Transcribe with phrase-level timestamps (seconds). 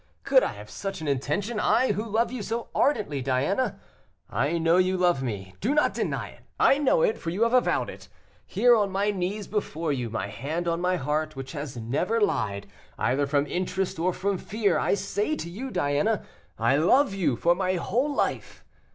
[0.23, 3.79] could I have such an intention, I, who love you so ardently, Diana.
[4.31, 7.53] I know you love me; do not deny it, I know it, for you have
[7.53, 8.07] avowed it.
[8.47, 12.65] Here, on my knees before you, my hand on my heart, which has never lied,
[12.97, 16.25] either from interest or from fear, I say to you, Diana,
[16.57, 18.65] I love you, for my whole life.